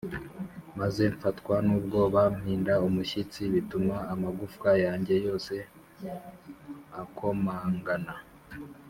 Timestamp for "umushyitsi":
2.87-3.41